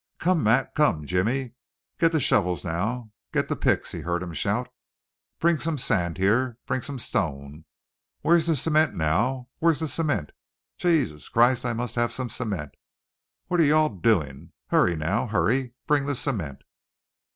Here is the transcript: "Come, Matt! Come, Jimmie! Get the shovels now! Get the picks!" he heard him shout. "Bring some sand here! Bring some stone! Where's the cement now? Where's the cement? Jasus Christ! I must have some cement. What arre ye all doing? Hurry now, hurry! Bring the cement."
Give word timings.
"Come, 0.17 0.41
Matt! 0.41 0.73
Come, 0.73 1.05
Jimmie! 1.05 1.53
Get 1.99 2.11
the 2.11 2.19
shovels 2.19 2.63
now! 2.65 3.11
Get 3.31 3.49
the 3.49 3.55
picks!" 3.55 3.91
he 3.91 3.99
heard 3.99 4.23
him 4.23 4.33
shout. 4.33 4.67
"Bring 5.37 5.59
some 5.59 5.77
sand 5.77 6.17
here! 6.17 6.57
Bring 6.65 6.81
some 6.81 6.97
stone! 6.97 7.65
Where's 8.21 8.47
the 8.47 8.55
cement 8.55 8.95
now? 8.95 9.49
Where's 9.59 9.79
the 9.79 9.87
cement? 9.87 10.31
Jasus 10.79 11.29
Christ! 11.29 11.65
I 11.65 11.73
must 11.73 11.93
have 11.97 12.11
some 12.11 12.31
cement. 12.31 12.71
What 13.45 13.59
arre 13.59 13.67
ye 13.67 13.71
all 13.73 13.89
doing? 13.89 14.53
Hurry 14.69 14.95
now, 14.95 15.27
hurry! 15.27 15.75
Bring 15.85 16.07
the 16.07 16.15
cement." 16.15 16.63